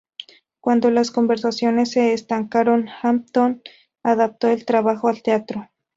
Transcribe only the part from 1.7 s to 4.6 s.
se estancaron, Hampton adaptó